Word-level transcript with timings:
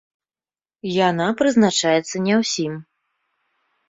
Яна 1.09 1.27
прызначаецца 1.41 2.21
не 2.29 2.35
ўсім. 2.41 2.73